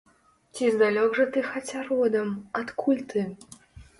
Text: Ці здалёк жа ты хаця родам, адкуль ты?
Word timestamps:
Ці 0.53 0.69
здалёк 0.75 1.11
жа 1.19 1.25
ты 1.35 1.43
хаця 1.49 1.83
родам, 1.89 2.31
адкуль 2.61 3.03
ты? 3.13 3.27